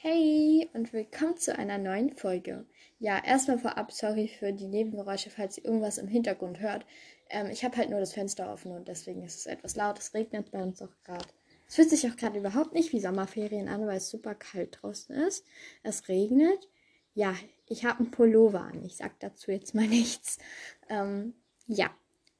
Hey 0.00 0.70
und 0.74 0.92
willkommen 0.92 1.36
zu 1.38 1.58
einer 1.58 1.76
neuen 1.76 2.14
Folge. 2.14 2.66
Ja, 3.00 3.20
erstmal 3.24 3.58
vorab, 3.58 3.90
sorry 3.90 4.28
für 4.28 4.52
die 4.52 4.68
Nebengeräusche, 4.68 5.28
falls 5.28 5.58
ihr 5.58 5.64
irgendwas 5.64 5.98
im 5.98 6.06
Hintergrund 6.06 6.60
hört. 6.60 6.86
Ähm, 7.30 7.48
ich 7.50 7.64
habe 7.64 7.76
halt 7.76 7.90
nur 7.90 7.98
das 7.98 8.12
Fenster 8.12 8.52
offen 8.52 8.70
und 8.70 8.86
deswegen 8.86 9.24
ist 9.24 9.34
es 9.34 9.46
etwas 9.46 9.74
laut. 9.74 9.98
Es 9.98 10.14
regnet 10.14 10.52
bei 10.52 10.62
uns 10.62 10.80
auch 10.82 10.92
gerade. 11.02 11.26
Es 11.66 11.74
fühlt 11.74 11.90
sich 11.90 12.06
auch 12.08 12.14
gerade 12.14 12.38
überhaupt 12.38 12.74
nicht 12.74 12.92
wie 12.92 13.00
Sommerferien 13.00 13.68
an, 13.68 13.88
weil 13.88 13.96
es 13.96 14.08
super 14.08 14.36
kalt 14.36 14.78
draußen 14.80 15.16
ist. 15.16 15.44
Es 15.82 16.06
regnet. 16.06 16.68
Ja, 17.14 17.34
ich 17.66 17.84
habe 17.84 17.98
einen 17.98 18.12
Pullover 18.12 18.60
an. 18.60 18.84
Ich 18.84 18.98
sag 18.98 19.18
dazu 19.18 19.50
jetzt 19.50 19.74
mal 19.74 19.88
nichts. 19.88 20.38
Ähm, 20.88 21.34
ja, 21.66 21.90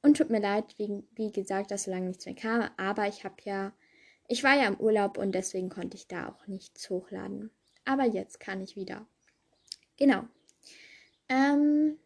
und 0.01 0.15
tut 0.15 0.29
mir 0.29 0.39
leid, 0.39 0.75
wie, 0.77 1.03
wie 1.15 1.33
gesagt, 1.33 1.71
dass 1.71 1.83
so 1.83 1.91
lange 1.91 2.07
nichts 2.07 2.25
mehr 2.25 2.35
kam. 2.35 2.69
Aber 2.77 3.09
ich 3.09 3.25
habe 3.25 3.35
ja 3.43 3.73
ich 4.29 4.43
war 4.43 4.55
ja 4.55 4.67
im 4.67 4.79
Urlaub 4.79 5.17
und 5.17 5.33
deswegen 5.33 5.69
konnte 5.69 5.97
ich 5.97 6.07
da 6.07 6.29
auch 6.29 6.47
nichts 6.47 6.89
hochladen. 6.89 7.49
Aber 7.83 8.05
jetzt 8.05 8.39
kann 8.39 8.61
ich 8.61 8.75
wieder. 8.75 9.07
Genau. 9.97 10.23
Ähm, 11.27 11.97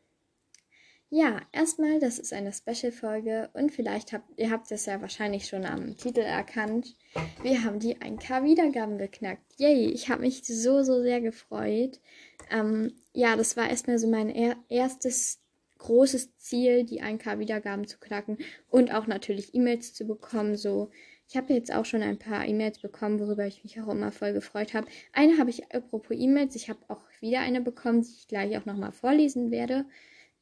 ja, 1.09 1.41
erstmal, 1.51 1.99
das 1.99 2.17
ist 2.17 2.33
eine 2.33 2.53
Special-Folge 2.53 3.49
und 3.53 3.71
vielleicht 3.71 4.13
habt 4.13 4.39
ihr 4.39 4.49
habt 4.49 4.71
es 4.71 4.85
ja 4.85 5.01
wahrscheinlich 5.01 5.47
schon 5.47 5.65
am 5.65 5.97
Titel 5.97 6.21
erkannt. 6.21 6.95
Wir 7.41 7.63
haben 7.63 7.79
die 7.79 7.97
1K 7.97 8.43
Wiedergaben 8.43 8.97
geknackt. 8.97 9.43
Yay, 9.57 9.91
ich 9.91 10.09
habe 10.09 10.21
mich 10.21 10.43
so, 10.45 10.81
so 10.81 11.03
sehr 11.03 11.19
gefreut. 11.19 11.99
Ähm, 12.49 12.93
ja, 13.11 13.35
das 13.35 13.57
war 13.57 13.69
erstmal 13.69 13.99
so 13.99 14.07
mein 14.07 14.29
er 14.29 14.55
erstes 14.69 15.39
großes 15.77 16.37
Ziel, 16.37 16.85
die 16.85 17.03
1K 17.03 17.37
Wiedergaben 17.37 17.85
zu 17.85 17.99
knacken 17.99 18.37
und 18.69 18.93
auch 18.93 19.05
natürlich 19.05 19.53
E-Mails 19.53 19.93
zu 19.93 20.05
bekommen, 20.05 20.55
so 20.55 20.89
ich 21.27 21.37
habe 21.37 21.53
jetzt 21.53 21.73
auch 21.73 21.85
schon 21.85 22.01
ein 22.01 22.19
paar 22.19 22.45
E-Mails 22.45 22.79
bekommen, 22.79 23.19
worüber 23.19 23.45
ich 23.47 23.63
mich 23.63 23.79
auch 23.81 23.87
immer 23.87 24.11
voll 24.11 24.33
gefreut 24.33 24.73
habe. 24.73 24.87
Eine 25.13 25.37
habe 25.37 25.49
ich 25.49 25.73
apropos 25.73 26.15
E-Mails. 26.17 26.55
Ich 26.55 26.69
habe 26.69 26.79
auch 26.89 27.03
wieder 27.21 27.39
eine 27.39 27.61
bekommen, 27.61 28.01
die 28.01 28.11
ich 28.11 28.27
gleich 28.27 28.57
auch 28.57 28.65
nochmal 28.65 28.91
vorlesen 28.91 29.49
werde. 29.49 29.85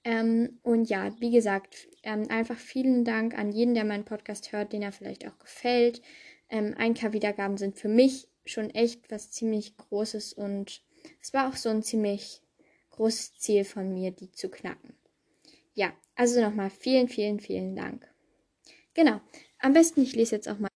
Ähm, 0.04 0.60
und 0.64 0.90
ja, 0.90 1.14
wie 1.20 1.32
gesagt, 1.32 1.88
ähm, 2.04 2.26
einfach 2.30 2.58
vielen 2.58 3.06
Dank 3.06 3.38
an 3.38 3.52
jeden, 3.52 3.76
der 3.76 3.86
meinen 3.86 4.06
Podcast 4.06 4.52
hört, 4.52 4.74
den 4.74 4.82
er 4.82 4.92
vielleicht 4.92 5.28
auch 5.28 5.38
gefällt. 5.38 6.02
Ähm, 6.50 6.74
1K 6.74 7.14
Wiedergaben 7.14 7.58
sind 7.58 7.78
für 7.78 7.88
mich 7.88 8.28
schon 8.46 8.72
echt 8.72 9.12
was 9.12 9.32
ziemlich 9.32 9.78
Großes 9.78 10.34
und 10.34 10.82
es 11.22 11.34
war 11.34 11.48
auch 11.48 11.56
so 11.56 11.70
ein 11.70 11.84
ziemlich 11.84 12.42
großes 12.90 13.38
Ziel 13.38 13.64
von 13.64 13.94
mir, 13.94 14.12
die 14.12 14.32
zu 14.32 14.50
knacken. 14.50 14.96
Ja, 15.74 15.94
also 16.16 16.42
nochmal 16.42 16.70
vielen, 16.70 17.08
vielen, 17.08 17.40
vielen 17.40 17.76
Dank. 17.76 18.08
Genau. 18.94 19.22
Am 19.60 19.74
besten, 19.74 20.02
ich 20.02 20.16
lese 20.16 20.36
jetzt 20.36 20.50
auch 20.50 20.58
mal 20.58 20.71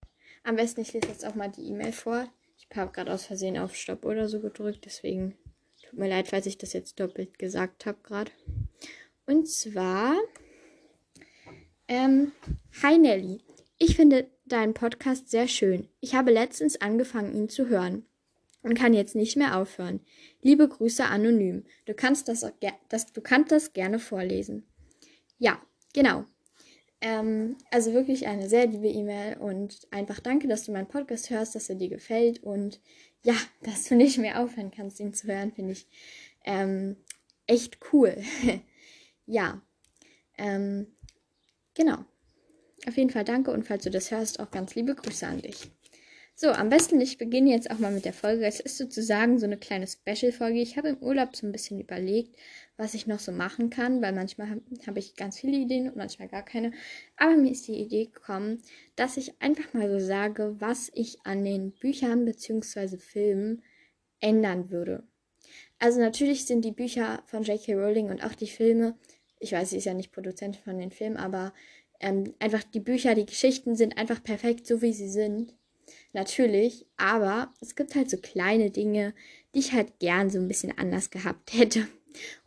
am 0.44 0.56
besten, 0.56 0.80
ich 0.80 0.92
lese 0.92 1.08
jetzt 1.08 1.24
auch 1.26 1.34
mal 1.34 1.50
die 1.50 1.68
E-Mail 1.68 1.92
vor. 1.92 2.28
Ich 2.56 2.76
habe 2.76 2.92
gerade 2.92 3.12
aus 3.12 3.26
Versehen 3.26 3.58
auf 3.58 3.74
Stopp 3.74 4.04
oder 4.04 4.28
so 4.28 4.40
gedrückt, 4.40 4.84
deswegen 4.84 5.36
tut 5.82 5.98
mir 5.98 6.08
leid, 6.08 6.28
falls 6.28 6.46
ich 6.46 6.58
das 6.58 6.72
jetzt 6.72 6.98
doppelt 7.00 7.38
gesagt 7.38 7.86
habe 7.86 7.98
gerade. 8.02 8.30
Und 9.26 9.48
zwar, 9.48 10.16
ähm, 11.88 12.32
Hi 12.82 12.98
Nelly, 12.98 13.40
ich 13.78 13.96
finde 13.96 14.30
deinen 14.46 14.74
Podcast 14.74 15.30
sehr 15.30 15.48
schön. 15.48 15.88
Ich 16.00 16.14
habe 16.14 16.30
letztens 16.30 16.80
angefangen, 16.80 17.34
ihn 17.34 17.48
zu 17.48 17.68
hören 17.68 18.06
und 18.62 18.74
kann 18.74 18.94
jetzt 18.94 19.14
nicht 19.14 19.36
mehr 19.36 19.58
aufhören. 19.58 20.00
Liebe 20.40 20.68
Grüße 20.68 21.04
anonym. 21.04 21.64
Du 21.86 21.94
kannst 21.94 22.28
das, 22.28 22.46
das, 22.88 23.12
du 23.12 23.20
kannst 23.20 23.52
das 23.52 23.72
gerne 23.72 23.98
vorlesen. 23.98 24.66
Ja, 25.38 25.60
genau. 25.92 26.24
Ähm, 27.02 27.56
also 27.72 27.92
wirklich 27.92 28.28
eine 28.28 28.48
sehr 28.48 28.68
liebe 28.68 28.86
E-Mail 28.86 29.36
und 29.38 29.88
einfach 29.90 30.20
danke, 30.20 30.46
dass 30.46 30.64
du 30.64 30.72
meinen 30.72 30.86
Podcast 30.86 31.30
hörst, 31.30 31.56
dass 31.56 31.68
er 31.68 31.74
dir 31.74 31.88
gefällt 31.88 32.42
und 32.44 32.80
ja, 33.24 33.34
dass 33.62 33.84
du 33.88 33.96
nicht 33.96 34.18
mehr 34.18 34.40
aufhören 34.40 34.70
kannst, 34.70 35.00
ihn 35.00 35.12
zu 35.12 35.26
hören, 35.26 35.52
finde 35.52 35.72
ich 35.72 35.88
ähm, 36.44 36.96
echt 37.46 37.78
cool. 37.92 38.16
ja, 39.26 39.60
ähm, 40.38 40.86
genau. 41.74 42.04
Auf 42.86 42.96
jeden 42.96 43.10
Fall 43.10 43.24
danke 43.24 43.50
und 43.50 43.66
falls 43.66 43.84
du 43.84 43.90
das 43.90 44.10
hörst, 44.10 44.40
auch 44.40 44.50
ganz 44.50 44.74
liebe 44.76 44.94
Grüße 44.94 45.26
an 45.26 45.42
dich. 45.42 45.70
So, 46.42 46.50
am 46.50 46.70
besten, 46.70 47.00
ich 47.00 47.18
beginne 47.18 47.50
jetzt 47.50 47.70
auch 47.70 47.78
mal 47.78 47.92
mit 47.92 48.04
der 48.04 48.12
Folge. 48.12 48.44
Es 48.44 48.58
ist 48.58 48.76
sozusagen 48.76 49.38
so 49.38 49.46
eine 49.46 49.56
kleine 49.56 49.86
Special-Folge. 49.86 50.60
Ich 50.60 50.76
habe 50.76 50.88
im 50.88 50.96
Urlaub 50.96 51.36
so 51.36 51.46
ein 51.46 51.52
bisschen 51.52 51.78
überlegt, 51.78 52.34
was 52.76 52.94
ich 52.94 53.06
noch 53.06 53.20
so 53.20 53.30
machen 53.30 53.70
kann, 53.70 54.02
weil 54.02 54.12
manchmal 54.12 54.50
habe 54.50 54.62
hab 54.84 54.96
ich 54.96 55.14
ganz 55.14 55.38
viele 55.38 55.56
Ideen 55.56 55.86
und 55.86 55.94
manchmal 55.94 56.26
gar 56.26 56.44
keine. 56.44 56.72
Aber 57.16 57.36
mir 57.36 57.52
ist 57.52 57.68
die 57.68 57.78
Idee 57.78 58.06
gekommen, 58.06 58.60
dass 58.96 59.18
ich 59.18 59.40
einfach 59.40 59.72
mal 59.72 59.88
so 59.88 60.04
sage, 60.04 60.56
was 60.58 60.90
ich 60.94 61.24
an 61.24 61.44
den 61.44 61.70
Büchern 61.74 62.24
bzw. 62.24 62.96
Filmen 62.96 63.62
ändern 64.18 64.72
würde. 64.72 65.04
Also 65.78 66.00
natürlich 66.00 66.46
sind 66.46 66.64
die 66.64 66.72
Bücher 66.72 67.22
von 67.26 67.44
J.K. 67.44 67.74
Rowling 67.74 68.10
und 68.10 68.24
auch 68.24 68.34
die 68.34 68.48
Filme, 68.48 68.98
ich 69.38 69.52
weiß, 69.52 69.70
sie 69.70 69.76
ist 69.76 69.84
ja 69.84 69.94
nicht 69.94 70.10
Produzentin 70.10 70.64
von 70.64 70.76
den 70.76 70.90
Filmen, 70.90 71.18
aber 71.18 71.54
ähm, 72.00 72.34
einfach 72.40 72.64
die 72.64 72.80
Bücher, 72.80 73.14
die 73.14 73.26
Geschichten 73.26 73.76
sind 73.76 73.96
einfach 73.96 74.20
perfekt, 74.24 74.66
so 74.66 74.82
wie 74.82 74.92
sie 74.92 75.08
sind 75.08 75.54
natürlich, 76.14 76.86
aber 76.96 77.52
es 77.60 77.74
gibt 77.74 77.94
halt 77.94 78.10
so 78.10 78.16
kleine 78.16 78.70
Dinge, 78.70 79.14
die 79.54 79.60
ich 79.60 79.72
halt 79.72 79.98
gern 79.98 80.30
so 80.30 80.38
ein 80.38 80.48
bisschen 80.48 80.76
anders 80.76 81.10
gehabt 81.10 81.52
hätte. 81.56 81.86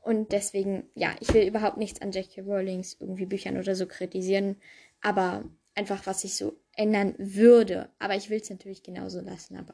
Und 0.04 0.32
deswegen, 0.32 0.84
ja, 0.94 1.16
ich 1.20 1.34
will 1.34 1.48
überhaupt 1.48 1.78
nichts 1.78 2.02
an 2.02 2.12
J.K. 2.12 2.42
Rowlings 2.42 2.98
irgendwie 3.00 3.26
Büchern 3.26 3.58
oder 3.58 3.76
so 3.76 3.88
kritisieren, 3.88 4.58
aber 5.02 5.44
einfach, 5.74 6.06
was 6.06 6.24
ich 6.24 6.36
so 6.36 6.56
ändern 6.76 7.16
würde. 7.18 7.90
Aber 8.00 8.16
ich 8.16 8.30
will 8.30 8.40
es 8.40 8.50
natürlich 8.50 8.84
genauso 8.84 9.22
lassen, 9.22 9.58
aber 9.58 9.74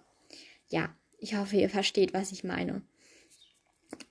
ja, 0.70 0.96
ich 1.20 1.36
hoffe, 1.36 1.58
ihr 1.58 1.70
versteht, 1.70 2.14
was 2.14 2.32
ich 2.32 2.44
meine. 2.44 2.82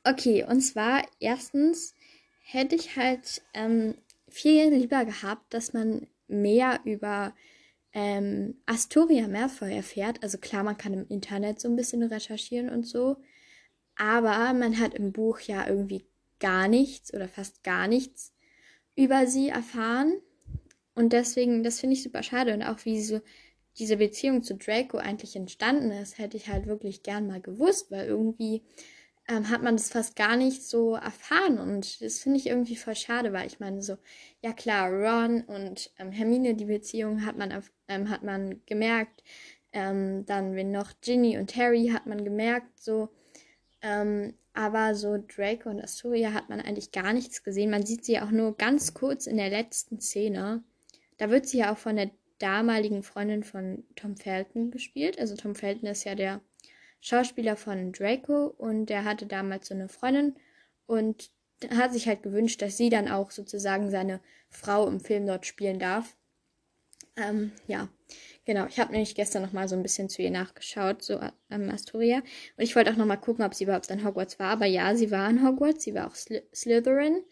Okay, 0.04 0.44
und 0.44 0.60
zwar 0.60 1.02
erstens 1.18 1.94
hätte 2.42 2.74
ich 2.74 2.96
halt 2.96 3.42
ähm, 3.54 3.94
viel 4.28 4.68
lieber 4.72 5.04
gehabt, 5.04 5.52
dass 5.54 5.72
man 5.72 6.06
mehr 6.28 6.80
über 6.84 7.34
ähm, 7.92 8.56
Astoria 8.66 9.28
Malfoy 9.28 9.74
erfährt. 9.74 10.22
Also 10.22 10.38
klar, 10.38 10.62
man 10.62 10.76
kann 10.76 10.92
im 10.92 11.06
Internet 11.08 11.60
so 11.60 11.68
ein 11.68 11.76
bisschen 11.76 12.02
recherchieren 12.02 12.68
und 12.68 12.86
so, 12.86 13.16
aber 13.96 14.52
man 14.52 14.78
hat 14.78 14.94
im 14.94 15.12
Buch 15.12 15.40
ja 15.40 15.66
irgendwie 15.66 16.06
gar 16.38 16.68
nichts 16.68 17.12
oder 17.12 17.28
fast 17.28 17.62
gar 17.62 17.86
nichts 17.86 18.32
über 18.96 19.26
sie 19.26 19.48
erfahren. 19.48 20.14
Und 20.94 21.12
deswegen, 21.12 21.62
das 21.62 21.80
finde 21.80 21.94
ich 21.94 22.02
super 22.02 22.22
schade. 22.22 22.52
Und 22.54 22.62
auch 22.62 22.84
wie 22.84 23.02
so 23.02 23.20
diese 23.78 23.96
Beziehung 23.96 24.42
zu 24.42 24.56
Draco 24.56 24.98
eigentlich 24.98 25.36
entstanden 25.36 25.90
ist, 25.90 26.18
hätte 26.18 26.36
ich 26.36 26.48
halt 26.48 26.66
wirklich 26.66 27.02
gern 27.02 27.26
mal 27.26 27.40
gewusst, 27.40 27.90
weil 27.90 28.06
irgendwie 28.06 28.62
ähm, 29.30 29.48
hat 29.48 29.62
man 29.62 29.76
das 29.76 29.90
fast 29.90 30.16
gar 30.16 30.36
nicht 30.36 30.62
so 30.64 30.96
erfahren. 30.96 31.58
Und 31.58 32.00
das 32.02 32.18
finde 32.18 32.38
ich 32.38 32.48
irgendwie 32.48 32.76
voll 32.76 32.96
schade, 32.96 33.32
weil 33.32 33.46
ich 33.46 33.60
meine, 33.60 33.80
so, 33.80 33.96
ja 34.42 34.52
klar, 34.52 34.90
Ron 34.90 35.42
und 35.42 35.90
ähm, 35.98 36.10
Hermine, 36.10 36.54
die 36.54 36.64
Beziehung 36.64 37.24
hat 37.24 37.38
man, 37.38 37.62
ähm, 37.88 38.10
hat 38.10 38.24
man 38.24 38.60
gemerkt. 38.66 39.22
Ähm, 39.72 40.26
dann, 40.26 40.56
wenn 40.56 40.72
noch 40.72 40.92
Ginny 41.00 41.38
und 41.38 41.54
Harry 41.56 41.90
hat 41.92 42.06
man 42.06 42.24
gemerkt, 42.24 42.80
so. 42.80 43.08
Ähm, 43.82 44.34
aber 44.52 44.96
so 44.96 45.16
Draco 45.16 45.70
und 45.70 45.80
Astoria 45.80 46.32
hat 46.32 46.48
man 46.48 46.60
eigentlich 46.60 46.90
gar 46.90 47.12
nichts 47.12 47.44
gesehen. 47.44 47.70
Man 47.70 47.86
sieht 47.86 48.04
sie 48.04 48.18
auch 48.18 48.32
nur 48.32 48.56
ganz 48.56 48.94
kurz 48.94 49.28
in 49.28 49.36
der 49.36 49.48
letzten 49.48 50.00
Szene. 50.00 50.64
Da 51.18 51.30
wird 51.30 51.46
sie 51.46 51.58
ja 51.58 51.72
auch 51.72 51.78
von 51.78 51.94
der 51.94 52.10
damaligen 52.40 53.04
Freundin 53.04 53.44
von 53.44 53.84
Tom 53.94 54.16
Felton 54.16 54.72
gespielt. 54.72 55.20
Also 55.20 55.36
Tom 55.36 55.54
Felton 55.54 55.88
ist 55.88 56.04
ja 56.04 56.16
der 56.16 56.40
Schauspieler 57.00 57.56
von 57.56 57.92
Draco 57.92 58.46
und 58.46 58.86
der 58.86 59.04
hatte 59.04 59.26
damals 59.26 59.68
so 59.68 59.74
eine 59.74 59.88
Freundin 59.88 60.34
und 60.86 61.30
hat 61.70 61.92
sich 61.92 62.06
halt 62.08 62.22
gewünscht, 62.22 62.62
dass 62.62 62.76
sie 62.76 62.90
dann 62.90 63.08
auch 63.08 63.30
sozusagen 63.30 63.90
seine 63.90 64.20
Frau 64.48 64.86
im 64.86 65.00
Film 65.00 65.26
dort 65.26 65.46
spielen 65.46 65.78
darf. 65.78 66.16
Ähm, 67.16 67.52
ja, 67.66 67.88
genau. 68.44 68.66
Ich 68.66 68.78
habe 68.78 68.92
nämlich 68.92 69.14
gestern 69.14 69.42
noch 69.42 69.52
mal 69.52 69.68
so 69.68 69.76
ein 69.76 69.82
bisschen 69.82 70.08
zu 70.08 70.22
ihr 70.22 70.30
nachgeschaut, 70.30 71.02
so 71.02 71.20
ähm, 71.50 71.70
Astoria. 71.70 72.18
Und 72.18 72.64
ich 72.64 72.76
wollte 72.76 72.90
auch 72.92 72.96
noch 72.96 73.06
mal 73.06 73.16
gucken, 73.16 73.44
ob 73.44 73.54
sie 73.54 73.64
überhaupt 73.64 73.90
an 73.90 74.04
Hogwarts 74.04 74.38
war. 74.38 74.48
Aber 74.48 74.66
ja, 74.66 74.94
sie 74.94 75.10
war 75.10 75.28
in 75.28 75.46
Hogwarts. 75.46 75.84
Sie 75.84 75.94
war 75.94 76.06
auch 76.06 76.14
Sly 76.14 76.42
Slytherin. 76.54 77.22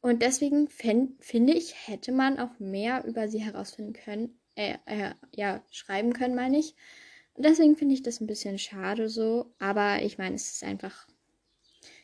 Und 0.00 0.22
deswegen 0.22 0.68
finde 0.68 1.52
ich, 1.52 1.86
hätte 1.86 2.10
man 2.10 2.38
auch 2.38 2.58
mehr 2.58 3.04
über 3.04 3.28
sie 3.28 3.40
herausfinden 3.40 3.92
können, 3.92 4.40
äh, 4.54 4.76
äh, 4.86 5.12
ja, 5.34 5.62
schreiben 5.70 6.14
können, 6.14 6.34
meine 6.34 6.58
ich. 6.58 6.74
Deswegen 7.42 7.76
finde 7.76 7.94
ich 7.94 8.02
das 8.02 8.20
ein 8.20 8.26
bisschen 8.26 8.58
schade 8.58 9.08
so. 9.08 9.46
Aber 9.58 10.02
ich 10.02 10.18
meine, 10.18 10.36
es 10.36 10.52
ist 10.52 10.64
einfach. 10.64 11.06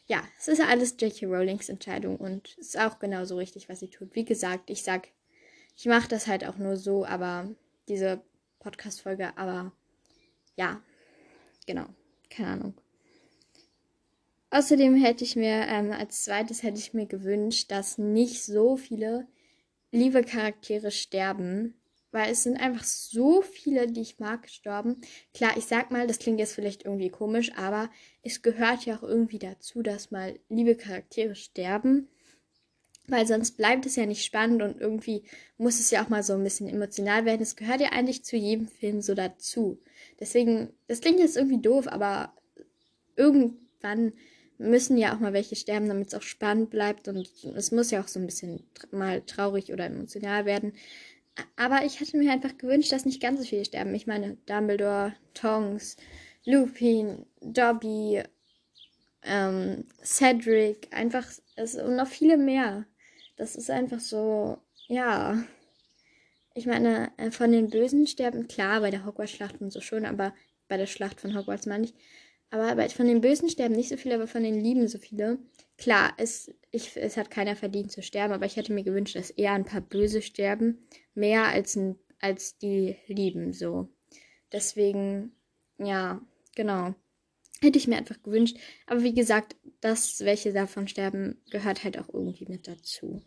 Ja, 0.07 0.23
es 0.39 0.49
ist 0.49 0.61
alles 0.61 0.97
J.K. 1.01 1.27
Rowlings 1.27 1.69
Entscheidung 1.69 2.17
und 2.17 2.57
es 2.61 2.69
ist 2.69 2.79
auch 2.79 3.01
genauso 3.01 3.37
richtig, 3.37 3.69
was 3.69 3.81
sie 3.81 3.89
tut. 3.91 4.15
Wie 4.15 4.25
gesagt, 4.25 4.71
ich 4.71 4.85
sag, 4.85 5.09
ich 5.77 5.87
mache 5.87 6.09
das 6.09 6.29
halt 6.29 6.45
auch 6.47 6.59
nur 6.59 6.77
so, 6.77 7.05
aber 7.05 7.51
diese 7.89 8.23
Podcast-Folge, 8.61 9.37
aber 9.37 9.73
ja, 10.57 10.81
genau, 11.67 11.87
keine 12.31 12.51
Ahnung. 12.51 12.75
Außerdem 14.51 14.95
hätte 14.95 15.25
ich 15.25 15.37
mir, 15.37 15.67
ähm, 15.67 15.91
als 15.93 16.25
zweites 16.25 16.63
hätte 16.63 16.79
ich 16.79 16.95
mir 16.95 17.07
gewünscht, 17.07 17.71
dass 17.71 17.99
nicht 17.99 18.45
so 18.45 18.77
viele 18.77 19.27
liebe 19.91 20.23
Charaktere 20.23 20.91
sterben. 20.91 21.75
Weil 22.17 22.33
es 22.33 22.45
sind 22.45 22.57
einfach 22.57 22.83
so 22.83 23.43
viele, 23.43 23.87
die 23.89 24.01
ich 24.01 24.19
mag, 24.19 24.45
gestorben. 24.45 25.03
Klar, 25.35 25.55
ich 25.59 25.67
sag 25.67 25.91
mal, 25.91 26.07
das 26.07 26.19
klingt 26.19 26.41
jetzt 26.41 26.55
vielleicht 26.55 26.87
irgendwie 26.87 27.11
komisch, 27.11 27.53
aber 27.57 27.91
es 28.23 28.41
gehört 28.41 28.87
ja 28.87 28.97
auch 28.97 29.03
irgendwie 29.03 29.39
dazu, 29.39 29.83
dass 29.83 30.11
mal 30.11 30.39
liebe 30.49 30.77
Charaktere 30.77 31.35
sterben. 31.35 32.09
Weil 33.07 33.27
sonst 33.27 33.59
bleibt 33.59 33.85
es 33.85 33.97
ja 33.97 34.07
nicht 34.07 34.25
spannend 34.25 34.63
und 34.63 34.81
irgendwie 34.81 35.25
muss 35.59 35.79
es 35.79 35.91
ja 35.91 36.03
auch 36.03 36.09
mal 36.09 36.23
so 36.23 36.33
ein 36.33 36.43
bisschen 36.43 36.69
emotional 36.69 37.27
werden. 37.27 37.43
Es 37.43 37.55
gehört 37.55 37.83
ja 37.83 37.91
eigentlich 37.91 38.25
zu 38.25 38.39
jedem 38.39 38.67
Film 38.67 39.03
so 39.03 39.13
dazu. 39.13 39.79
Deswegen, 40.19 40.73
das 40.89 41.03
klingt 41.03 41.19
jetzt 41.19 41.37
irgendwie 41.37 41.61
doof, 41.61 41.87
aber 41.87 42.33
irgendwann 43.15 44.15
müssen 44.57 44.97
ja 44.97 45.15
auch 45.15 45.21
mal 45.21 45.35
welche 45.35 45.55
sterben, 45.55 45.87
damit 45.87 46.09
es 46.09 46.15
auch 46.15 46.23
spannend 46.23 46.71
bleibt 46.71 47.09
und 47.09 47.31
es 47.55 47.73
muss 47.73 47.91
ja 47.91 48.01
auch 48.01 48.09
so 48.09 48.19
ein 48.19 48.27
bisschen 48.27 48.63
mal 48.91 49.21
traurig 49.21 49.71
oder 49.71 49.85
emotional 49.85 50.47
werden. 50.47 50.73
Aber 51.57 51.85
ich 51.85 52.01
hätte 52.01 52.17
mir 52.17 52.33
einfach 52.33 52.57
gewünscht, 52.57 52.93
dass 52.93 53.05
nicht 53.05 53.21
ganz 53.21 53.41
so 53.41 53.47
viele 53.47 53.65
sterben. 53.65 53.95
Ich 53.95 54.07
meine, 54.07 54.37
Dumbledore, 54.47 55.15
Tongs, 55.35 55.97
Lupin, 56.45 57.27
Dobby, 57.41 58.23
ähm, 59.23 59.85
Cedric, 60.05 60.89
einfach 60.93 61.27
es, 61.57 61.75
und 61.75 61.97
noch 61.97 62.07
viele 62.07 62.37
mehr. 62.37 62.87
Das 63.37 63.57
ist 63.57 63.71
einfach 63.71 64.01
so, 64.01 64.59
ja. 64.89 65.43
Ich 66.55 66.67
meine, 66.67 67.13
äh, 67.19 67.31
von 67.31 67.53
den 67.53 67.69
Bösen 67.69 68.07
sterben, 68.07 68.49
klar, 68.49 68.81
bei 68.81 68.91
der 68.91 69.05
Hogwarts-Schlacht 69.05 69.61
und 69.61 69.73
so 69.73 69.81
schon, 69.81 70.07
aber 70.07 70.35
bei 70.69 70.77
der 70.77 70.87
Schlacht 70.87 71.21
von 71.21 71.37
Hogwarts 71.37 71.67
meine 71.67 71.85
ich. 71.87 71.95
Aber 72.51 72.89
von 72.91 73.07
den 73.07 73.21
Bösen 73.21 73.49
sterben 73.49 73.75
nicht 73.75 73.89
so 73.89 73.97
viele, 73.97 74.15
aber 74.15 74.27
von 74.27 74.43
den 74.43 74.61
Lieben 74.61 74.87
so 74.89 74.99
viele. 74.99 75.39
Klar, 75.79 76.15
es, 76.17 76.55
ich, 76.71 76.97
es 76.97 77.17
hat 77.17 77.31
keiner 77.31 77.57
verdient 77.57 77.91
zu 77.91 78.03
sterben, 78.03 78.33
aber 78.33 78.47
ich 78.47 78.57
hätte 78.57 78.73
mir 78.73 78.85
gewünscht, 78.85 79.17
dass 79.17 79.31
eher 79.31 79.53
ein 79.53 79.65
paar 79.65 79.81
Böse 79.81 80.23
sterben. 80.23 80.87
Mehr 81.15 81.45
als, 81.45 81.77
ein, 81.77 81.99
als 82.21 82.57
die 82.59 82.97
Lieben, 83.09 83.53
so. 83.53 83.89
Deswegen, 84.53 85.33
ja, 85.79 86.21
genau. 86.55 86.95
Hätte 87.61 87.79
ich 87.79 87.89
mir 87.89 87.97
einfach 87.97 88.23
gewünscht. 88.23 88.59
Aber 88.87 89.03
wie 89.03 89.15
gesagt, 89.15 89.57
dass 89.81 90.21
welche 90.21 90.53
davon 90.53 90.89
sterben, 90.89 91.43
gehört 91.51 91.85
halt 91.85 91.99
auch 91.99 92.09
irgendwie 92.13 92.47
mit 92.47 92.69
dazu. 92.69 93.23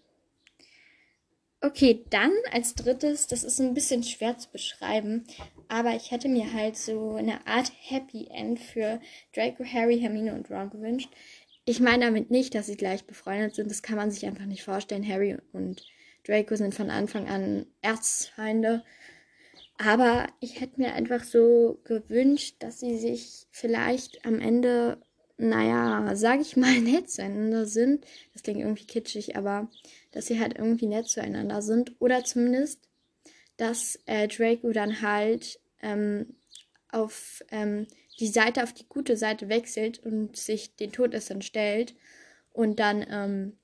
Okay, 1.61 2.05
dann 2.09 2.31
als 2.53 2.73
drittes, 2.73 3.27
das 3.27 3.43
ist 3.43 3.59
ein 3.59 3.73
bisschen 3.73 4.01
schwer 4.03 4.37
zu 4.37 4.49
beschreiben, 4.49 5.25
aber 5.67 5.93
ich 5.93 6.09
hätte 6.09 6.29
mir 6.29 6.53
halt 6.53 6.77
so 6.77 7.15
eine 7.15 7.45
Art 7.47 7.73
Happy 7.81 8.27
End 8.31 8.61
für 8.61 9.01
Draco, 9.35 9.65
Harry, 9.65 9.99
Hermine 9.99 10.35
und 10.35 10.49
Ron 10.49 10.69
gewünscht. 10.69 11.09
Ich 11.65 11.81
meine 11.81 12.05
damit 12.05 12.31
nicht, 12.31 12.55
dass 12.55 12.67
sie 12.67 12.77
gleich 12.77 13.03
befreundet 13.03 13.55
sind, 13.55 13.69
das 13.69 13.83
kann 13.83 13.97
man 13.97 14.09
sich 14.09 14.25
einfach 14.25 14.45
nicht 14.45 14.63
vorstellen. 14.63 15.05
Harry 15.05 15.37
und 15.51 15.85
Draco 16.25 16.55
sind 16.55 16.73
von 16.73 16.89
Anfang 16.89 17.27
an 17.27 17.65
Erzfeinde. 17.81 18.85
Aber 19.77 20.27
ich 20.39 20.61
hätte 20.61 20.79
mir 20.79 20.93
einfach 20.93 21.23
so 21.25 21.79
gewünscht, 21.83 22.55
dass 22.59 22.79
sie 22.79 22.97
sich 22.97 23.47
vielleicht 23.51 24.25
am 24.25 24.39
Ende, 24.39 24.97
naja, 25.37 26.15
sag 26.15 26.39
ich 26.39 26.55
mal, 26.55 26.79
nett 26.81 27.09
zueinander 27.09 27.65
sind. 27.65 28.05
Das 28.33 28.43
klingt 28.43 28.59
irgendwie 28.61 28.85
kitschig, 28.85 29.35
aber 29.35 29.69
dass 30.11 30.27
sie 30.27 30.39
halt 30.39 30.57
irgendwie 30.57 30.87
nett 30.87 31.07
zueinander 31.07 31.61
sind. 31.61 31.93
Oder 31.99 32.23
zumindest, 32.23 32.81
dass 33.57 33.99
äh, 34.05 34.27
Draco 34.27 34.71
dann 34.71 35.01
halt 35.01 35.59
ähm, 35.81 36.35
auf 36.91 37.43
ähm, 37.51 37.87
die 38.19 38.27
Seite, 38.27 38.63
auf 38.63 38.73
die 38.73 38.87
gute 38.87 39.15
Seite 39.17 39.49
wechselt 39.49 39.99
und 39.99 40.35
sich 40.35 40.75
den 40.75 40.91
Todessern 40.91 41.41
stellt 41.41 41.95
und 42.51 42.79
dann 42.79 43.05
ähm, 43.09 43.57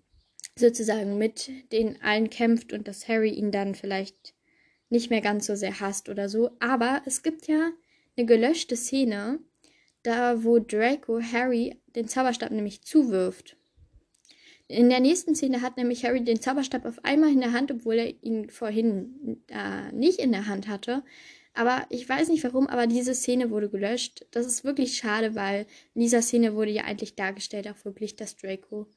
sozusagen 0.58 1.18
mit 1.18 1.50
den 1.72 2.02
allen 2.02 2.30
kämpft 2.30 2.72
und 2.72 2.88
dass 2.88 3.08
Harry 3.08 3.32
ihn 3.32 3.52
dann 3.52 3.76
vielleicht 3.76 4.34
nicht 4.90 5.10
mehr 5.10 5.22
ganz 5.22 5.48
so 5.48 5.56
sehr 5.56 5.80
hasst 5.80 6.10
oder 6.10 6.30
so. 6.30 6.52
Aber 6.60 7.02
es 7.06 7.24
gibt 7.24 7.48
ja 7.48 7.72
eine 8.16 8.26
gelöschte 8.26 8.76
Szene, 8.76 9.40
da 10.04 10.44
wo 10.44 10.60
Draco 10.60 11.20
Harry 11.20 11.82
den 11.96 12.08
Zauberstab 12.08 12.52
nämlich 12.52 12.84
zuwirft. 12.84 13.58
In 14.68 14.90
der 14.90 15.00
nächsten 15.00 15.36
Szene 15.36 15.62
hat 15.62 15.78
nämlich 15.78 16.04
Harry 16.06 16.24
den 16.24 16.42
Zauberstab 16.42 16.86
auf 16.86 17.04
einmal 17.06 17.32
in 17.32 17.40
der 17.40 17.54
Hand, 17.54 17.72
obwohl 17.72 17.96
er 17.96 18.24
ihn 18.24 18.50
vorhin 18.50 19.44
äh, 19.48 19.92
nicht 19.92 20.20
in 20.20 20.32
der 20.32 20.48
Hand 20.48 20.68
hatte. 20.68 21.04
Aber 21.54 21.86
ich 21.90 22.08
weiß 22.08 22.30
nicht 22.30 22.44
warum, 22.44 22.68
aber 22.68 22.88
diese 22.88 23.14
Szene 23.16 23.50
wurde 23.52 23.70
gelöscht. 23.70 24.26
Das 24.32 24.46
ist 24.46 24.64
wirklich 24.64 24.98
schade, 24.98 25.36
weil 25.36 25.68
in 25.94 26.02
dieser 26.02 26.22
Szene 26.22 26.56
wurde 26.56 26.72
ja 26.72 26.84
eigentlich 26.84 27.16
dargestellt 27.16 27.68
auch 27.68 27.86
wirklich, 27.86 28.16
dass 28.16 28.36
Draco 28.36 28.88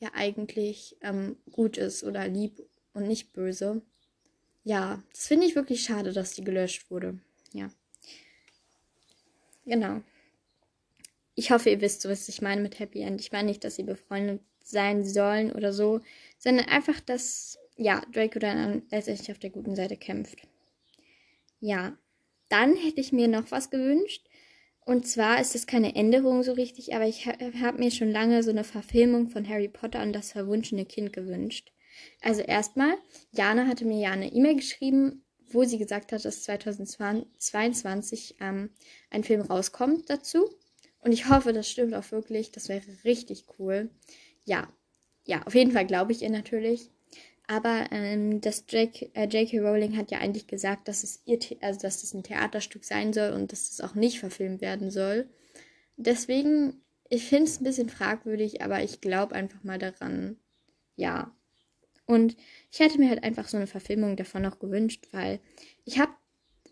ja 0.00 0.10
eigentlich 0.14 0.96
ähm, 1.00 1.36
gut 1.52 1.78
ist 1.78 2.02
oder 2.02 2.28
lieb 2.28 2.62
und 2.92 3.06
nicht 3.06 3.32
böse. 3.32 3.82
Ja, 4.64 5.02
das 5.12 5.28
finde 5.28 5.46
ich 5.46 5.54
wirklich 5.54 5.82
schade, 5.82 6.12
dass 6.12 6.32
die 6.32 6.44
gelöscht 6.44 6.90
wurde. 6.90 7.18
Ja. 7.52 7.70
Genau. 9.64 10.02
Ich 11.36 11.50
hoffe, 11.52 11.70
ihr 11.70 11.80
wisst, 11.80 12.06
was 12.08 12.28
ich 12.28 12.42
meine 12.42 12.60
mit 12.60 12.78
Happy 12.80 13.00
End. 13.00 13.20
Ich 13.20 13.32
meine 13.32 13.48
nicht, 13.48 13.64
dass 13.64 13.76
sie 13.76 13.82
befreundet 13.82 14.40
sein 14.64 15.04
sollen 15.04 15.52
oder 15.52 15.72
so, 15.72 16.00
sondern 16.38 16.66
einfach, 16.66 17.00
dass, 17.00 17.58
ja, 17.76 18.02
Draco 18.12 18.38
dann 18.38 18.82
letztendlich 18.90 19.30
auf 19.30 19.38
der 19.38 19.50
guten 19.50 19.76
Seite 19.76 19.96
kämpft. 19.96 20.38
Ja, 21.60 21.96
dann 22.48 22.76
hätte 22.76 23.00
ich 23.00 23.12
mir 23.12 23.28
noch 23.28 23.50
was 23.50 23.70
gewünscht. 23.70 24.26
Und 24.86 25.06
zwar 25.06 25.40
ist 25.40 25.54
es 25.54 25.66
keine 25.66 25.94
Änderung 25.94 26.42
so 26.42 26.52
richtig, 26.52 26.94
aber 26.94 27.06
ich 27.06 27.26
habe 27.26 27.78
mir 27.78 27.90
schon 27.90 28.10
lange 28.10 28.42
so 28.42 28.50
eine 28.50 28.64
Verfilmung 28.64 29.30
von 29.30 29.48
Harry 29.48 29.68
Potter 29.68 30.02
und 30.02 30.12
das 30.12 30.32
verwunschene 30.32 30.84
Kind 30.84 31.14
gewünscht. 31.14 31.72
Also 32.20 32.42
erstmal, 32.42 32.94
Jana 33.32 33.66
hatte 33.66 33.86
mir 33.86 33.98
ja 33.98 34.10
eine 34.10 34.30
E-Mail 34.32 34.56
geschrieben, 34.56 35.24
wo 35.46 35.64
sie 35.64 35.78
gesagt 35.78 36.12
hat, 36.12 36.24
dass 36.24 36.42
2022 36.42 38.36
ähm, 38.40 38.70
ein 39.08 39.24
Film 39.24 39.40
rauskommt 39.40 40.10
dazu. 40.10 40.50
Und 41.00 41.12
ich 41.12 41.28
hoffe, 41.28 41.52
das 41.52 41.70
stimmt 41.70 41.94
auch 41.94 42.10
wirklich. 42.10 42.50
Das 42.50 42.68
wäre 42.68 42.82
richtig 43.04 43.46
cool 43.58 43.90
ja, 44.44 44.68
ja, 45.26 45.42
auf 45.44 45.54
jeden 45.54 45.72
Fall 45.72 45.86
glaube 45.86 46.12
ich 46.12 46.22
ihr 46.22 46.30
natürlich. 46.30 46.90
Aber 47.46 47.88
ähm, 47.90 48.40
das 48.40 48.64
J.K. 48.68 49.10
Äh, 49.12 49.58
Rowling 49.58 49.96
hat 49.96 50.10
ja 50.10 50.18
eigentlich 50.18 50.46
gesagt, 50.46 50.88
dass 50.88 51.04
es 51.04 51.20
ihr, 51.26 51.38
also 51.60 51.80
dass 51.80 52.02
es 52.02 52.14
ein 52.14 52.22
Theaterstück 52.22 52.84
sein 52.84 53.12
soll 53.12 53.32
und 53.32 53.52
dass 53.52 53.70
es 53.70 53.80
auch 53.82 53.94
nicht 53.94 54.18
verfilmt 54.18 54.62
werden 54.62 54.90
soll. 54.90 55.28
Deswegen, 55.96 56.80
ich 57.10 57.24
finde 57.24 57.44
es 57.44 57.60
ein 57.60 57.64
bisschen 57.64 57.90
fragwürdig, 57.90 58.62
aber 58.62 58.82
ich 58.82 59.00
glaube 59.00 59.34
einfach 59.34 59.62
mal 59.62 59.78
daran, 59.78 60.38
ja. 60.96 61.34
Und 62.06 62.36
ich 62.70 62.80
hätte 62.80 62.98
mir 62.98 63.10
halt 63.10 63.22
einfach 63.24 63.48
so 63.48 63.56
eine 63.56 63.66
Verfilmung 63.66 64.16
davon 64.16 64.42
noch 64.42 64.58
gewünscht, 64.58 65.08
weil 65.12 65.40
ich 65.84 65.98
habe 65.98 66.12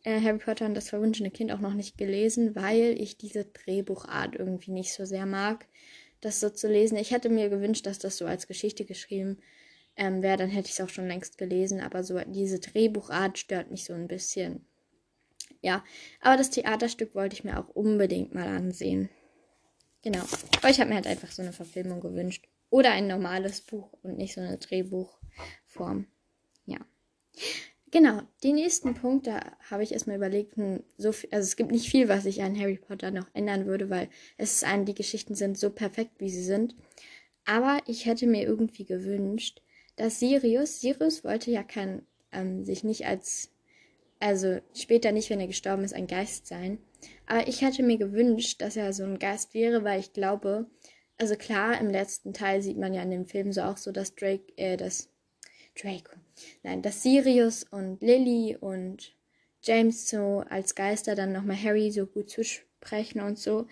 äh, 0.04 0.20
Harry 0.20 0.38
Potter 0.38 0.66
und 0.66 0.74
das 0.74 0.88
verwunschene 0.88 1.30
Kind 1.30 1.52
auch 1.52 1.60
noch 1.60 1.74
nicht 1.74 1.98
gelesen, 1.98 2.56
weil 2.56 2.96
ich 2.98 3.18
diese 3.18 3.44
Drehbuchart 3.44 4.36
irgendwie 4.36 4.72
nicht 4.72 4.92
so 4.92 5.04
sehr 5.04 5.26
mag 5.26 5.66
das 6.22 6.40
so 6.40 6.48
zu 6.48 6.68
lesen. 6.68 6.96
Ich 6.96 7.10
hätte 7.10 7.28
mir 7.28 7.50
gewünscht, 7.50 7.84
dass 7.86 7.98
das 7.98 8.16
so 8.16 8.24
als 8.24 8.48
Geschichte 8.48 8.86
geschrieben 8.86 9.38
ähm, 9.96 10.22
wäre, 10.22 10.38
dann 10.38 10.48
hätte 10.48 10.68
ich 10.68 10.74
es 10.74 10.80
auch 10.80 10.88
schon 10.88 11.06
längst 11.06 11.36
gelesen, 11.36 11.80
aber 11.80 12.02
so 12.02 12.18
diese 12.26 12.60
Drehbuchart 12.60 13.38
stört 13.38 13.70
mich 13.70 13.84
so 13.84 13.92
ein 13.92 14.08
bisschen. 14.08 14.64
Ja, 15.60 15.84
aber 16.20 16.36
das 16.36 16.50
Theaterstück 16.50 17.14
wollte 17.14 17.34
ich 17.34 17.44
mir 17.44 17.58
auch 17.58 17.68
unbedingt 17.68 18.34
mal 18.34 18.48
ansehen. 18.48 19.10
Genau. 20.02 20.24
Aber 20.56 20.70
ich 20.70 20.80
habe 20.80 20.88
mir 20.88 20.96
halt 20.96 21.06
einfach 21.06 21.30
so 21.30 21.42
eine 21.42 21.52
Verfilmung 21.52 22.00
gewünscht. 22.00 22.48
Oder 22.70 22.92
ein 22.92 23.06
normales 23.06 23.60
Buch 23.60 23.92
und 24.02 24.16
nicht 24.16 24.34
so 24.34 24.40
eine 24.40 24.56
Drehbuchform. 24.56 26.06
Ja. 26.64 26.78
Genau, 27.92 28.22
den 28.42 28.54
nächsten 28.54 28.94
Punkt, 28.94 29.26
da 29.26 29.38
habe 29.70 29.82
ich 29.82 29.92
erstmal 29.92 30.16
überlegt, 30.16 30.56
hm, 30.56 30.82
so 30.96 31.12
viel, 31.12 31.28
also 31.30 31.44
es 31.44 31.56
gibt 31.56 31.70
nicht 31.70 31.90
viel, 31.90 32.08
was 32.08 32.24
ich 32.24 32.42
an 32.42 32.58
Harry 32.58 32.78
Potter 32.78 33.10
noch 33.10 33.26
ändern 33.34 33.66
würde, 33.66 33.90
weil 33.90 34.08
es 34.38 34.54
ist 34.54 34.64
ein, 34.64 34.86
die 34.86 34.94
Geschichten 34.94 35.34
sind 35.34 35.58
so 35.58 35.68
perfekt, 35.68 36.12
wie 36.18 36.30
sie 36.30 36.42
sind. 36.42 36.74
Aber 37.44 37.80
ich 37.86 38.06
hätte 38.06 38.26
mir 38.26 38.44
irgendwie 38.44 38.86
gewünscht, 38.86 39.60
dass 39.96 40.20
Sirius, 40.20 40.80
Sirius 40.80 41.22
wollte 41.22 41.50
ja 41.50 41.62
kein, 41.62 42.00
ähm, 42.32 42.64
sich 42.64 42.82
nicht 42.82 43.06
als, 43.06 43.50
also 44.20 44.60
später 44.74 45.12
nicht, 45.12 45.28
wenn 45.28 45.40
er 45.40 45.46
gestorben 45.46 45.84
ist, 45.84 45.94
ein 45.94 46.06
Geist 46.06 46.46
sein. 46.46 46.78
Aber 47.26 47.46
ich 47.46 47.60
hätte 47.60 47.82
mir 47.82 47.98
gewünscht, 47.98 48.62
dass 48.62 48.76
er 48.76 48.94
so 48.94 49.04
ein 49.04 49.18
Geist 49.18 49.52
wäre, 49.52 49.84
weil 49.84 50.00
ich 50.00 50.14
glaube, 50.14 50.66
also 51.18 51.36
klar, 51.36 51.78
im 51.78 51.90
letzten 51.90 52.32
Teil 52.32 52.62
sieht 52.62 52.78
man 52.78 52.94
ja 52.94 53.02
in 53.02 53.10
dem 53.10 53.26
Film 53.26 53.52
so 53.52 53.60
auch 53.62 53.76
so, 53.76 53.92
dass 53.92 54.14
Drake, 54.14 54.50
äh, 54.56 54.78
dass 54.78 55.10
Draco. 55.78 56.21
Nein, 56.62 56.82
dass 56.82 57.02
Sirius 57.02 57.64
und 57.64 58.02
Lily 58.02 58.56
und 58.60 59.14
James 59.62 60.08
so 60.08 60.44
als 60.48 60.74
Geister 60.74 61.14
dann 61.14 61.32
nochmal 61.32 61.62
Harry 61.62 61.90
so 61.90 62.06
gut 62.06 62.30
zusprechen 62.30 63.20
und 63.20 63.38
so. 63.38 63.66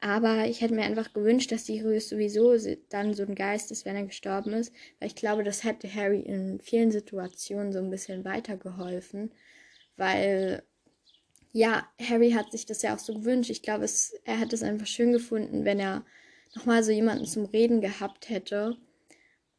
Aber 0.00 0.46
ich 0.46 0.60
hätte 0.60 0.74
mir 0.74 0.82
einfach 0.82 1.12
gewünscht, 1.14 1.50
dass 1.50 1.66
Sirius 1.66 2.10
sowieso 2.10 2.54
dann 2.90 3.14
so 3.14 3.22
ein 3.22 3.34
Geist 3.34 3.70
ist, 3.70 3.84
wenn 3.86 3.96
er 3.96 4.04
gestorben 4.04 4.52
ist. 4.52 4.72
Weil 5.00 5.08
ich 5.08 5.16
glaube, 5.16 5.44
das 5.44 5.64
hätte 5.64 5.92
Harry 5.94 6.20
in 6.20 6.60
vielen 6.60 6.90
Situationen 6.90 7.72
so 7.72 7.78
ein 7.78 7.90
bisschen 7.90 8.24
weitergeholfen. 8.24 9.32
Weil, 9.96 10.62
ja, 11.52 11.88
Harry 12.00 12.32
hat 12.32 12.52
sich 12.52 12.66
das 12.66 12.82
ja 12.82 12.94
auch 12.94 12.98
so 12.98 13.14
gewünscht. 13.14 13.50
Ich 13.50 13.62
glaube, 13.62 13.84
es, 13.84 14.14
er 14.24 14.38
hätte 14.38 14.54
es 14.56 14.62
einfach 14.62 14.86
schön 14.86 15.12
gefunden, 15.12 15.64
wenn 15.64 15.80
er 15.80 16.04
nochmal 16.54 16.82
so 16.82 16.92
jemanden 16.92 17.26
zum 17.26 17.46
Reden 17.46 17.80
gehabt 17.80 18.28
hätte 18.28 18.76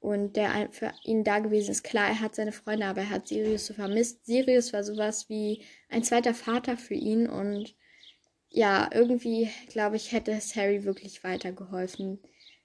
und 0.06 0.36
der 0.36 0.70
für 0.72 0.94
ihn 1.04 1.24
da 1.24 1.40
gewesen 1.40 1.72
ist. 1.72 1.84
Klar, 1.84 2.10
er 2.10 2.20
hat 2.20 2.36
seine 2.36 2.52
Freunde, 2.52 2.86
aber 2.86 3.02
er 3.02 3.10
hat 3.10 3.28
Sirius 3.28 3.66
so 3.66 3.74
vermisst. 3.74 4.24
Sirius 4.26 4.72
war 4.72 4.84
sowas 4.84 5.30
wie 5.30 5.64
ein 5.90 6.04
zweiter 6.04 6.36
Vater 6.36 6.78
für 6.78 6.94
ihn 6.94 7.28
und 7.28 7.76
ja, 8.50 8.88
irgendwie, 8.94 9.50
glaube 9.68 9.96
ich, 9.96 10.12
hätte 10.12 10.32
es 10.32 10.56
Harry 10.56 10.84
wirklich 10.84 11.24
weitergeholfen, 11.24 12.20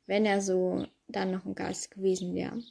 wenn 0.07 0.27
er 0.27 0.43
so 0.43 0.87
dann 1.09 1.31
noch 1.31 1.47
ein 1.47 1.55
Geist 1.55 1.91
gewesen 1.91 2.35
wäre. 2.35 2.63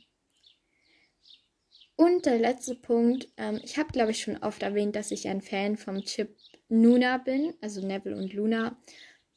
Und 1.96 2.28
der 2.28 2.38
letzte 2.38 2.76
Punkt, 2.76 3.28
ähm, 3.38 3.60
ich 3.64 3.78
habe, 3.78 3.92
glaube 3.92 4.12
ich, 4.12 4.22
schon 4.22 4.38
oft 4.38 4.62
erwähnt, 4.62 4.96
dass 4.96 5.10
ich 5.10 5.28
ein 5.28 5.42
Fan 5.42 5.78
vom 5.78 6.04
Chip 6.04 6.38
Luna 6.70 7.18
bin, 7.18 7.56
also 7.60 7.86
Neville 7.86 8.16
und 8.16 8.34
Luna. 8.34 8.78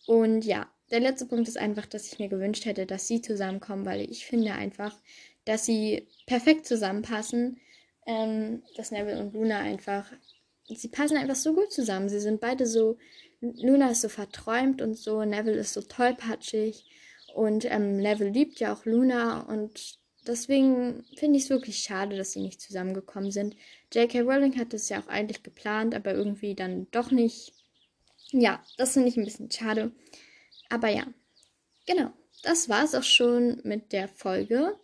Und 0.06 0.44
ja, 0.44 0.70
der 0.92 1.00
letzte 1.00 1.26
Punkt 1.26 1.49
ist 1.49 1.58
einfach, 1.58 1.87
dass 1.87 2.12
ich 2.12 2.18
mir 2.18 2.28
gewünscht 2.28 2.66
hätte, 2.66 2.87
dass 2.87 3.08
sie 3.08 3.22
zusammenkommen, 3.22 3.87
weil 3.87 4.08
ich 4.11 4.26
finde 4.26 4.52
einfach, 4.52 4.96
dass 5.44 5.64
sie 5.64 6.06
perfekt 6.26 6.66
zusammenpassen. 6.66 7.61
Ähm, 8.06 8.62
dass 8.76 8.90
Neville 8.90 9.20
und 9.20 9.32
Luna 9.32 9.61
einfach, 9.61 10.12
sie 10.66 10.88
passen 10.88 11.16
einfach 11.16 11.37
so 11.37 11.54
gut 11.54 11.72
zusammen. 11.72 12.08
Sie 12.08 12.20
sind 12.20 12.40
beide 12.40 12.66
so, 12.66 12.99
Luna 13.40 13.90
ist 13.90 14.02
so 14.02 14.08
verträumt 14.08 14.82
und 14.82 14.96
so, 14.96 15.25
Neville 15.25 15.58
ist 15.58 15.72
so 15.72 15.82
tollpatschig 15.82 16.84
und 17.34 17.64
ähm, 17.64 17.99
Neville 17.99 18.30
liebt 18.30 18.58
ja 18.58 18.72
auch 18.72 18.84
Luna 18.84 19.42
und 19.42 19.99
deswegen 20.26 21.04
finde 21.16 21.38
ich 21.38 21.44
es 21.44 21.50
wirklich 21.50 21.78
schade, 21.78 22.16
dass 22.16 22.32
sie 22.32 22.40
nicht 22.40 22.61
zusammengekommen 22.61 23.30
sind. 23.30 23.56
J.K. 23.92 24.20
Rowling 24.20 24.58
hat 24.58 24.75
es 24.75 24.88
ja 24.88 25.00
auch 25.00 25.08
eigentlich 25.08 25.42
geplant, 25.42 25.94
aber 25.94 26.12
irgendwie 26.12 26.54
dann 26.54 26.88
doch 26.90 27.11
nicht. 27.12 27.52
Ja, 28.30 28.62
das 28.78 28.94
finde 28.94 29.08
ich 29.08 29.16
ein 29.16 29.25
bisschen 29.25 29.50
schade. 29.50 29.92
Aber 30.72 30.88
ja, 30.88 31.04
genau. 31.86 32.10
Das 32.42 32.70
war 32.70 32.82
es 32.82 32.94
auch 32.94 33.02
schon 33.02 33.60
mit 33.62 33.92
der 33.92 34.08
Folge. 34.08 34.74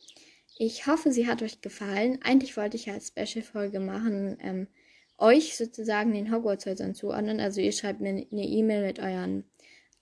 Ich 0.59 0.87
hoffe, 0.87 1.11
sie 1.11 1.26
hat 1.26 1.40
euch 1.42 1.62
gefallen. 1.62 2.21
Eigentlich 2.23 2.59
wollte 2.59 2.76
ich 2.76 2.87
ja 2.87 2.92
als 2.92 3.09
Special-Folge 3.09 3.80
machen, 3.80 4.37
ähm, 4.40 4.66
euch 5.16 5.57
sozusagen 5.57 6.12
den 6.12 6.30
Hogwarts-Häusern 6.30 6.95
zuordnen. 6.95 7.40
Also 7.40 7.62
ihr 7.62 7.73
schreibt 7.73 8.02
mir 8.02 8.11
eine 8.11 8.26
E-Mail 8.30 8.85
mit 8.85 8.99
euren 8.99 9.45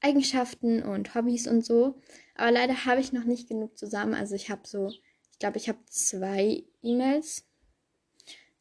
Eigenschaften 0.01 0.83
und 0.83 1.15
Hobbys 1.15 1.47
und 1.47 1.65
so. 1.65 1.95
Aber 2.35 2.51
leider 2.51 2.85
habe 2.85 3.01
ich 3.01 3.13
noch 3.13 3.25
nicht 3.25 3.49
genug 3.49 3.79
zusammen. 3.79 4.15
Also 4.15 4.35
ich 4.35 4.51
habe 4.51 4.63
so, 4.65 4.89
ich 4.89 5.39
glaube, 5.39 5.59
ich 5.59 5.69
habe 5.69 5.79
zwei 5.89 6.65
E-Mails. 6.83 7.45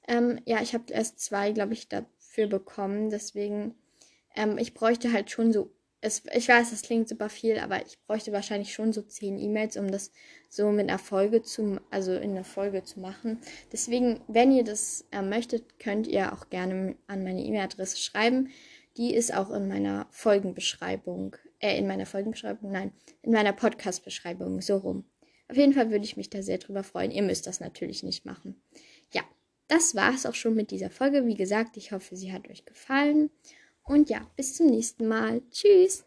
Ähm, 0.08 0.40
ja, 0.46 0.62
ich 0.62 0.76
habe 0.76 0.94
erst 0.94 1.20
zwei, 1.20 1.54
glaube 1.54 1.74
ich, 1.74 1.90
dafür 1.90 2.46
bekommen. 2.46 3.10
Deswegen, 3.10 3.74
ähm, 4.36 4.60
ich 4.60 4.76
bräuchte 4.76 5.12
halt 5.12 5.32
schon 5.32 5.52
so 5.52 5.72
es, 6.02 6.24
ich 6.34 6.48
weiß, 6.48 6.70
das 6.70 6.84
klingt 6.84 7.10
super 7.10 7.30
viel, 7.30 7.58
aber 7.58 7.86
ich 7.86 7.98
bräuchte 8.06 8.32
wahrscheinlich 8.32 8.74
schon 8.74 8.94
so 8.94 9.02
zehn 9.02 9.40
E-Mails, 9.40 9.78
um 9.78 9.92
das 9.92 10.12
so 10.50 10.70
mit 10.72 10.90
einer 10.90 11.00
zu, 11.44 11.80
also 11.90 12.14
in 12.14 12.32
einer 12.32 12.44
Folge 12.44 12.84
zu 12.84 13.00
machen. 13.00 13.40
Deswegen, 13.72 14.22
wenn 14.28 14.52
ihr 14.52 14.64
das 14.64 15.06
äh, 15.12 15.22
möchtet, 15.22 15.80
könnt 15.80 16.08
ihr 16.08 16.34
auch 16.34 16.50
gerne 16.50 16.96
an 17.08 17.24
meine 17.24 17.44
E-Mail-Adresse 17.44 17.98
schreiben. 17.98 18.50
Die 18.98 19.14
ist 19.14 19.34
auch 19.34 19.52
in 19.52 19.68
meiner 19.68 20.08
Folgenbeschreibung, 20.12 21.36
äh, 21.60 21.78
in 21.78 21.88
meiner 21.88 22.06
Folgenbeschreibung, 22.06 22.72
nein, 22.72 22.92
in 23.24 23.32
meiner 23.32 23.54
Podcast-Beschreibung, 23.54 24.62
so 24.62 24.78
rum. 24.78 25.06
Auf 25.48 25.58
jeden 25.58 25.74
Fall 25.74 25.92
würde 25.92 26.06
ich 26.06 26.18
mich 26.18 26.30
da 26.30 26.42
sehr 26.42 26.58
drüber 26.58 26.84
freuen. 26.84 27.12
Ihr 27.12 27.24
müsst 27.24 27.48
das 27.48 27.60
natürlich 27.60 28.04
nicht 28.04 28.26
machen. 28.26 28.62
Ja, 29.12 29.22
das 29.68 29.96
war 29.96 30.14
es 30.14 30.26
auch 30.26 30.36
schon 30.36 30.56
mit 30.56 30.72
dieser 30.72 30.90
Folge. 30.90 31.26
Wie 31.26 31.36
gesagt, 31.36 31.78
ich 31.78 31.92
hoffe, 31.92 32.16
sie 32.16 32.32
hat 32.32 32.50
euch 32.50 32.66
gefallen. 32.66 33.30
Und 33.86 34.10
ja, 34.10 34.22
bis 34.36 34.56
zum 34.56 34.68
nächsten 34.68 35.08
Mal. 35.08 35.42
Tschüss. 35.52 36.04